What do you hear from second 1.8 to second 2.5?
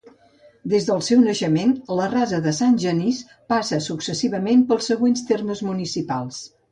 la Rasa